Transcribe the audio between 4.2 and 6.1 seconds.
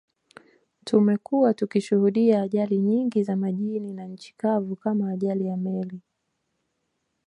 kavu kama ajali ya meli